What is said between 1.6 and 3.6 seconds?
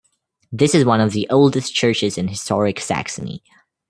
churches in historic Saxony.